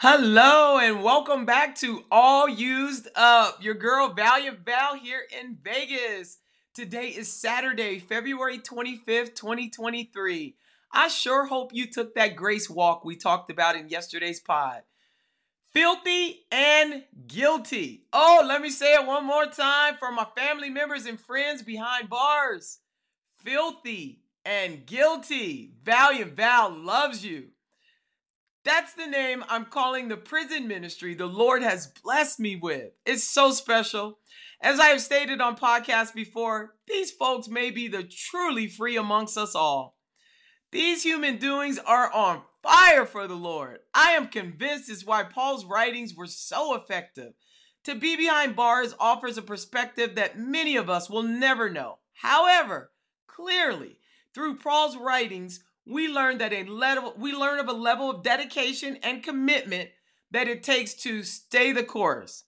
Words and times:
Hello 0.00 0.78
and 0.78 1.02
welcome 1.02 1.44
back 1.44 1.74
to 1.74 2.04
All 2.08 2.48
Used 2.48 3.08
Up. 3.16 3.60
Your 3.60 3.74
girl 3.74 4.14
Valiant 4.14 4.64
Val 4.64 4.94
here 4.94 5.22
in 5.40 5.58
Vegas. 5.60 6.38
Today 6.72 7.08
is 7.08 7.32
Saturday, 7.32 7.98
February 7.98 8.60
25th, 8.60 9.34
2023. 9.34 10.54
I 10.92 11.08
sure 11.08 11.46
hope 11.46 11.74
you 11.74 11.90
took 11.90 12.14
that 12.14 12.36
grace 12.36 12.70
walk 12.70 13.04
we 13.04 13.16
talked 13.16 13.50
about 13.50 13.74
in 13.74 13.88
yesterday's 13.88 14.38
pod. 14.38 14.82
Filthy 15.72 16.46
and 16.52 17.02
guilty. 17.26 18.04
Oh, 18.12 18.44
let 18.46 18.62
me 18.62 18.70
say 18.70 18.94
it 18.94 19.04
one 19.04 19.26
more 19.26 19.46
time 19.46 19.96
for 19.98 20.12
my 20.12 20.28
family 20.36 20.70
members 20.70 21.06
and 21.06 21.18
friends 21.18 21.64
behind 21.64 22.08
bars. 22.08 22.78
Filthy 23.42 24.20
and 24.44 24.86
guilty. 24.86 25.72
Valiant 25.82 26.36
Val 26.36 26.70
loves 26.70 27.24
you. 27.24 27.48
That's 28.68 28.92
the 28.92 29.06
name 29.06 29.46
I'm 29.48 29.64
calling 29.64 30.08
the 30.08 30.18
prison 30.18 30.68
ministry 30.68 31.14
the 31.14 31.24
Lord 31.24 31.62
has 31.62 31.86
blessed 31.86 32.38
me 32.38 32.54
with. 32.54 32.90
It's 33.06 33.24
so 33.24 33.50
special. 33.50 34.18
As 34.60 34.78
I 34.78 34.88
have 34.88 35.00
stated 35.00 35.40
on 35.40 35.56
podcasts 35.56 36.12
before, 36.12 36.74
these 36.86 37.10
folks 37.10 37.48
may 37.48 37.70
be 37.70 37.88
the 37.88 38.02
truly 38.02 38.66
free 38.68 38.98
amongst 38.98 39.38
us 39.38 39.54
all. 39.54 39.96
These 40.70 41.02
human 41.02 41.38
doings 41.38 41.78
are 41.78 42.12
on 42.12 42.42
fire 42.62 43.06
for 43.06 43.26
the 43.26 43.36
Lord. 43.36 43.78
I 43.94 44.10
am 44.10 44.28
convinced 44.28 44.90
is 44.90 45.06
why 45.06 45.22
Paul's 45.22 45.64
writings 45.64 46.14
were 46.14 46.26
so 46.26 46.74
effective. 46.74 47.32
To 47.84 47.94
be 47.94 48.16
behind 48.16 48.54
bars 48.54 48.94
offers 49.00 49.38
a 49.38 49.42
perspective 49.42 50.14
that 50.16 50.38
many 50.38 50.76
of 50.76 50.90
us 50.90 51.08
will 51.08 51.22
never 51.22 51.70
know. 51.70 52.00
However, 52.20 52.90
clearly, 53.26 53.96
through 54.34 54.58
Paul's 54.58 54.98
writings, 54.98 55.64
we 55.88 56.06
learn 56.06 56.38
that 56.38 56.52
a 56.52 56.64
level 56.64 57.14
we 57.16 57.32
learn 57.32 57.58
of 57.58 57.68
a 57.68 57.72
level 57.72 58.10
of 58.10 58.22
dedication 58.22 58.98
and 59.02 59.22
commitment 59.22 59.90
that 60.30 60.48
it 60.48 60.62
takes 60.62 60.94
to 60.94 61.22
stay 61.22 61.72
the 61.72 61.82
course. 61.82 62.44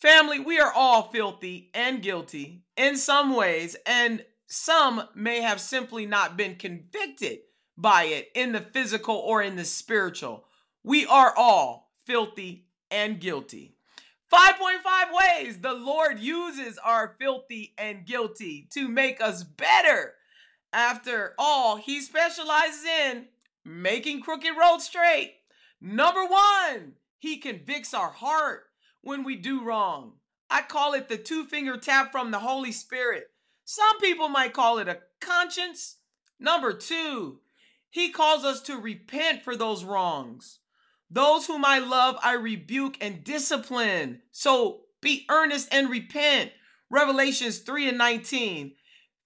Family, 0.00 0.38
we 0.38 0.60
are 0.60 0.72
all 0.72 1.10
filthy 1.10 1.70
and 1.74 2.02
guilty 2.02 2.62
in 2.76 2.96
some 2.96 3.34
ways, 3.34 3.76
and 3.84 4.24
some 4.46 5.02
may 5.14 5.40
have 5.40 5.60
simply 5.60 6.06
not 6.06 6.36
been 6.36 6.54
convicted 6.54 7.40
by 7.76 8.04
it 8.04 8.28
in 8.34 8.52
the 8.52 8.60
physical 8.60 9.16
or 9.16 9.42
in 9.42 9.56
the 9.56 9.64
spiritual. 9.64 10.44
We 10.84 11.04
are 11.06 11.34
all 11.36 11.90
filthy 12.06 12.66
and 12.90 13.18
guilty. 13.18 13.74
5.5 14.32 15.42
ways 15.42 15.58
the 15.58 15.72
Lord 15.72 16.20
uses 16.20 16.78
our 16.78 17.16
filthy 17.18 17.74
and 17.76 18.06
guilty 18.06 18.68
to 18.74 18.86
make 18.86 19.20
us 19.20 19.42
better 19.42 20.14
after 20.72 21.34
all, 21.38 21.76
he 21.76 22.00
specializes 22.00 22.84
in 22.84 23.26
making 23.64 24.20
crooked 24.20 24.52
roads 24.58 24.84
straight. 24.84 25.34
Number 25.80 26.24
one, 26.24 26.94
he 27.18 27.38
convicts 27.38 27.94
our 27.94 28.10
heart 28.10 28.64
when 29.02 29.24
we 29.24 29.36
do 29.36 29.64
wrong. 29.64 30.14
I 30.50 30.62
call 30.62 30.94
it 30.94 31.08
the 31.08 31.16
two 31.18 31.44
finger 31.44 31.76
tap 31.76 32.10
from 32.12 32.30
the 32.30 32.38
Holy 32.38 32.72
Spirit. 32.72 33.30
Some 33.64 33.98
people 34.00 34.28
might 34.28 34.54
call 34.54 34.78
it 34.78 34.88
a 34.88 35.00
conscience. 35.20 35.96
Number 36.40 36.72
two, 36.72 37.40
he 37.90 38.10
calls 38.10 38.44
us 38.44 38.60
to 38.62 38.76
repent 38.76 39.42
for 39.42 39.56
those 39.56 39.84
wrongs. 39.84 40.60
Those 41.10 41.46
whom 41.46 41.64
I 41.64 41.78
love, 41.78 42.16
I 42.22 42.34
rebuke 42.34 42.96
and 43.00 43.24
discipline. 43.24 44.20
So 44.30 44.82
be 45.00 45.26
earnest 45.30 45.68
and 45.72 45.90
repent. 45.90 46.52
Revelations 46.90 47.58
3 47.58 47.90
and 47.90 47.98
19. 47.98 48.72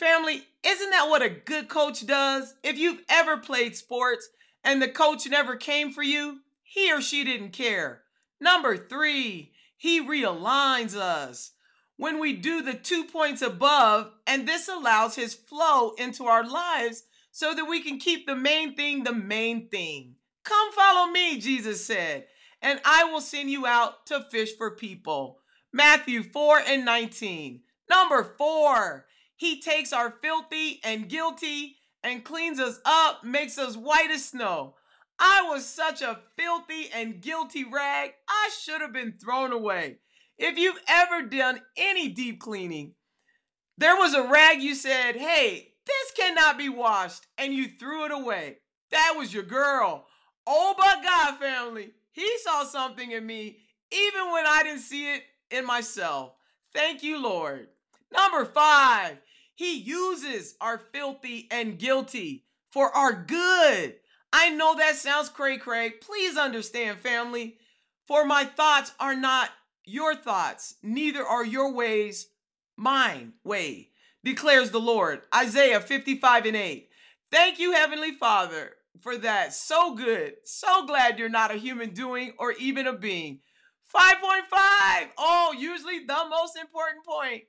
Family, 0.00 0.46
isn't 0.64 0.90
that 0.92 1.10
what 1.10 1.20
a 1.20 1.28
good 1.28 1.68
coach 1.68 2.06
does? 2.06 2.54
If 2.62 2.78
you've 2.78 3.02
ever 3.10 3.36
played 3.36 3.76
sports 3.76 4.30
and 4.64 4.80
the 4.80 4.88
coach 4.88 5.28
never 5.28 5.56
came 5.56 5.92
for 5.92 6.02
you, 6.02 6.38
he 6.62 6.90
or 6.90 7.02
she 7.02 7.22
didn't 7.22 7.50
care. 7.50 8.00
Number 8.40 8.78
three, 8.78 9.52
he 9.76 10.00
realigns 10.00 10.96
us. 10.96 11.52
When 11.98 12.18
we 12.18 12.32
do 12.32 12.62
the 12.62 12.72
two 12.72 13.04
points 13.04 13.42
above, 13.42 14.10
and 14.26 14.48
this 14.48 14.68
allows 14.68 15.16
his 15.16 15.34
flow 15.34 15.90
into 15.98 16.24
our 16.24 16.48
lives 16.48 17.02
so 17.30 17.54
that 17.54 17.66
we 17.66 17.82
can 17.82 17.98
keep 17.98 18.26
the 18.26 18.34
main 18.34 18.74
thing 18.74 19.04
the 19.04 19.12
main 19.12 19.68
thing. 19.68 20.14
Come 20.44 20.72
follow 20.72 21.10
me, 21.12 21.38
Jesus 21.38 21.84
said, 21.84 22.24
and 22.62 22.80
I 22.86 23.04
will 23.04 23.20
send 23.20 23.50
you 23.50 23.66
out 23.66 24.06
to 24.06 24.24
fish 24.30 24.56
for 24.56 24.70
people. 24.70 25.40
Matthew 25.74 26.22
4 26.22 26.62
and 26.66 26.86
19. 26.86 27.60
Number 27.90 28.24
four, 28.38 29.04
he 29.40 29.58
takes 29.58 29.90
our 29.90 30.10
filthy 30.22 30.80
and 30.84 31.08
guilty 31.08 31.76
and 32.02 32.22
cleans 32.22 32.60
us 32.60 32.78
up, 32.84 33.24
makes 33.24 33.56
us 33.56 33.74
white 33.74 34.10
as 34.10 34.26
snow. 34.26 34.74
I 35.18 35.46
was 35.48 35.64
such 35.64 36.02
a 36.02 36.20
filthy 36.36 36.90
and 36.92 37.22
guilty 37.22 37.64
rag, 37.64 38.10
I 38.28 38.50
should 38.60 38.82
have 38.82 38.92
been 38.92 39.14
thrown 39.14 39.50
away. 39.50 39.96
If 40.36 40.58
you've 40.58 40.82
ever 40.86 41.22
done 41.22 41.62
any 41.74 42.08
deep 42.08 42.38
cleaning, 42.38 42.96
there 43.78 43.96
was 43.96 44.12
a 44.12 44.28
rag 44.28 44.60
you 44.60 44.74
said, 44.74 45.16
hey, 45.16 45.68
this 45.86 46.12
cannot 46.14 46.58
be 46.58 46.68
washed, 46.68 47.26
and 47.38 47.54
you 47.54 47.66
threw 47.66 48.04
it 48.04 48.12
away. 48.12 48.58
That 48.90 49.14
was 49.16 49.32
your 49.32 49.44
girl. 49.44 50.04
Oh, 50.46 50.74
but 50.76 51.02
God, 51.02 51.38
family, 51.38 51.92
He 52.12 52.28
saw 52.44 52.64
something 52.64 53.10
in 53.10 53.24
me, 53.24 53.56
even 53.90 54.32
when 54.32 54.44
I 54.46 54.64
didn't 54.64 54.80
see 54.80 55.14
it 55.14 55.22
in 55.50 55.64
myself. 55.64 56.32
Thank 56.74 57.02
you, 57.02 57.22
Lord. 57.22 57.68
Number 58.12 58.44
five, 58.44 59.16
he 59.60 59.76
uses 59.76 60.54
our 60.58 60.78
filthy 60.78 61.46
and 61.50 61.78
guilty 61.78 62.46
for 62.70 62.90
our 62.96 63.12
good. 63.12 63.96
I 64.32 64.48
know 64.48 64.74
that 64.74 64.96
sounds 64.96 65.28
cray 65.28 65.58
cray. 65.58 65.90
Please 65.90 66.38
understand, 66.38 66.98
family. 66.98 67.58
For 68.08 68.24
my 68.24 68.44
thoughts 68.44 68.92
are 68.98 69.14
not 69.14 69.50
your 69.84 70.14
thoughts, 70.14 70.76
neither 70.82 71.22
are 71.22 71.44
your 71.44 71.74
ways 71.74 72.28
mine 72.78 73.34
way, 73.44 73.90
declares 74.24 74.70
the 74.70 74.80
Lord. 74.80 75.20
Isaiah 75.34 75.82
55 75.82 76.46
and 76.46 76.56
8. 76.56 76.88
Thank 77.30 77.58
you, 77.58 77.72
Heavenly 77.72 78.12
Father, 78.12 78.76
for 79.02 79.18
that. 79.18 79.52
So 79.52 79.94
good. 79.94 80.36
So 80.42 80.86
glad 80.86 81.18
you're 81.18 81.28
not 81.28 81.54
a 81.54 81.58
human 81.58 81.90
doing 81.90 82.32
or 82.38 82.52
even 82.52 82.86
a 82.86 82.94
being. 82.94 83.40
5.5. 83.94 85.08
Oh, 85.18 85.54
usually 85.54 85.98
the 86.06 86.24
most 86.30 86.56
important 86.56 87.04
point. 87.04 87.42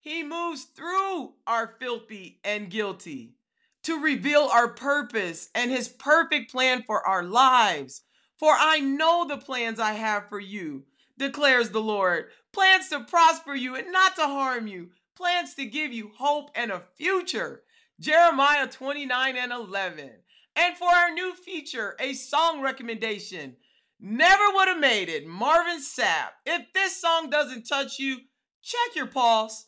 He 0.00 0.22
moves 0.22 0.64
through 0.64 1.34
our 1.46 1.74
filthy 1.80 2.40
and 2.44 2.70
guilty 2.70 3.34
to 3.82 4.00
reveal 4.00 4.48
our 4.52 4.68
purpose 4.68 5.48
and 5.54 5.70
his 5.70 5.88
perfect 5.88 6.50
plan 6.50 6.82
for 6.82 7.06
our 7.06 7.22
lives. 7.22 8.02
For 8.38 8.52
I 8.52 8.80
know 8.80 9.26
the 9.26 9.38
plans 9.38 9.80
I 9.80 9.92
have 9.92 10.28
for 10.28 10.40
you, 10.40 10.84
declares 11.18 11.70
the 11.70 11.80
Lord 11.80 12.26
plans 12.52 12.88
to 12.88 13.00
prosper 13.00 13.54
you 13.54 13.76
and 13.76 13.92
not 13.92 14.16
to 14.16 14.22
harm 14.22 14.66
you, 14.66 14.90
plans 15.14 15.54
to 15.54 15.66
give 15.66 15.92
you 15.92 16.10
hope 16.16 16.50
and 16.54 16.70
a 16.70 16.80
future. 16.80 17.62
Jeremiah 18.00 18.66
29 18.66 19.36
and 19.36 19.52
11. 19.52 20.10
And 20.56 20.76
for 20.76 20.88
our 20.88 21.12
new 21.12 21.34
feature, 21.34 21.96
a 22.00 22.14
song 22.14 22.62
recommendation. 22.62 23.56
Never 24.00 24.44
would 24.54 24.68
have 24.68 24.80
made 24.80 25.08
it, 25.08 25.26
Marvin 25.26 25.80
Sapp. 25.80 26.30
If 26.44 26.72
this 26.72 27.00
song 27.00 27.30
doesn't 27.30 27.68
touch 27.68 27.98
you, 27.98 28.18
check 28.62 28.94
your 28.94 29.06
pulse. 29.06 29.66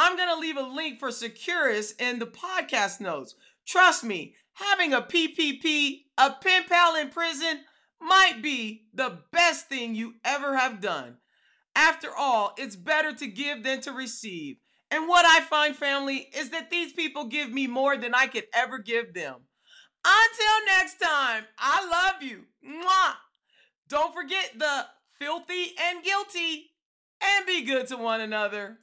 I'm 0.00 0.16
going 0.16 0.28
to 0.28 0.38
leave 0.38 0.56
a 0.56 0.62
link 0.62 1.00
for 1.00 1.10
Securus 1.10 1.90
in 1.98 2.20
the 2.20 2.26
podcast 2.26 3.00
notes. 3.00 3.34
Trust 3.66 4.04
me, 4.04 4.36
having 4.52 4.94
a 4.94 5.02
PPP, 5.02 6.04
a 6.16 6.30
pen 6.40 6.62
pal 6.68 6.94
in 6.94 7.08
prison, 7.08 7.62
might 8.00 8.40
be 8.40 8.84
the 8.94 9.18
best 9.32 9.68
thing 9.68 9.96
you 9.96 10.14
ever 10.24 10.56
have 10.56 10.80
done. 10.80 11.16
After 11.74 12.10
all, 12.16 12.54
it's 12.56 12.76
better 12.76 13.12
to 13.12 13.26
give 13.26 13.64
than 13.64 13.80
to 13.80 13.92
receive. 13.92 14.58
And 14.88 15.08
what 15.08 15.26
I 15.26 15.40
find, 15.40 15.74
family, 15.74 16.28
is 16.32 16.50
that 16.50 16.70
these 16.70 16.92
people 16.92 17.24
give 17.24 17.50
me 17.50 17.66
more 17.66 17.96
than 17.96 18.14
I 18.14 18.28
could 18.28 18.46
ever 18.54 18.78
give 18.78 19.14
them. 19.14 19.34
Until 20.04 20.66
next 20.78 20.98
time, 20.98 21.42
I 21.58 21.88
love 21.90 22.22
you. 22.22 22.44
Mwah! 22.64 23.14
Don't 23.88 24.14
forget 24.14 24.52
the 24.56 24.86
filthy 25.18 25.74
and 25.76 26.04
guilty, 26.04 26.70
and 27.20 27.44
be 27.46 27.64
good 27.64 27.88
to 27.88 27.96
one 27.96 28.20
another. 28.20 28.78